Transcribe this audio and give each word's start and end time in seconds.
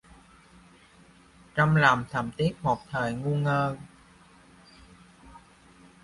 Trong 1.55 1.75
lòng 1.75 2.05
thầm 2.09 2.31
tiếc 2.37 2.53
một 2.61 2.77
thời 2.91 3.13
ngu 3.13 3.35
ngơ 3.35 3.77